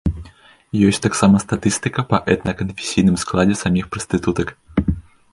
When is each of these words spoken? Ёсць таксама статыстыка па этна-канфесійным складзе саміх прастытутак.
Ёсць 0.87 0.99
таксама 1.05 1.41
статыстыка 1.43 2.03
па 2.13 2.17
этна-канфесійным 2.35 3.17
складзе 3.25 3.55
саміх 3.63 3.85
прастытутак. 3.97 4.47